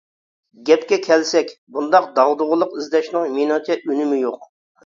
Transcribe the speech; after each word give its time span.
گەپكە 0.69 0.97
كەلسەك، 1.07 1.51
بۇنداق 1.75 2.09
داغدۇغىلىق 2.17 2.75
ئىزدەشنىڭ 2.79 3.31
مېنىڭچە 3.37 3.79
ئۈنۈمى 3.83 4.23
يوق. 4.27 4.53